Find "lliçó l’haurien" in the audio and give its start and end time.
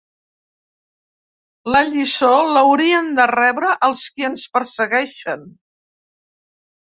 1.89-3.11